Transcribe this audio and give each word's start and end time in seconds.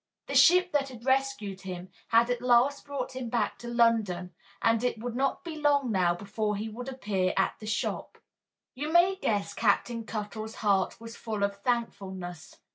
The 0.25 0.33
ship 0.33 0.71
that 0.71 0.89
had 0.89 1.05
rescued 1.05 1.61
him 1.61 1.91
had 2.07 2.31
at 2.31 2.41
last 2.41 2.85
brought 2.87 3.15
him 3.15 3.29
back 3.29 3.59
to 3.59 3.67
London, 3.67 4.33
and 4.59 4.83
it 4.83 4.97
would 4.97 5.15
not 5.15 5.43
be 5.43 5.57
long 5.57 5.91
now 5.91 6.15
before 6.15 6.55
he 6.55 6.67
would 6.67 6.89
appear 6.89 7.35
at 7.37 7.53
the 7.59 7.67
shop. 7.67 8.17
You 8.73 8.91
may 8.91 9.15
guess 9.17 9.53
Captain 9.53 10.03
Cuttle's 10.03 10.55
heart 10.65 10.99
was 10.99 11.15
full 11.15 11.43
of 11.43 11.61
thankfulness. 11.61 12.57